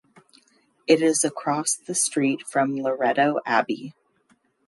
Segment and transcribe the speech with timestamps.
[0.87, 3.93] It is across the street from Loreto Abbey.